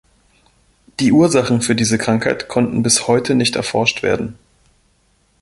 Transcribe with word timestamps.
Die 0.99 1.11
Ursachen 1.11 1.61
für 1.61 1.75
diese 1.75 1.99
Krankheit 1.99 2.47
konnten 2.47 2.81
bis 2.81 3.05
heute 3.07 3.35
nicht 3.35 3.55
erforscht 3.55 4.01
werden. 4.01 4.35